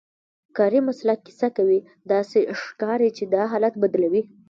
[0.57, 1.79] کاري مسلک کیسه کوي،
[2.11, 4.21] داسې ښکاري چې دا حالت بدلوي.